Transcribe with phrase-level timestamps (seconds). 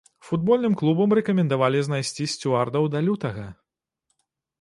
[0.27, 3.45] Футбольным клубам рэкамендавалі знайсці сцюардаў да лютага.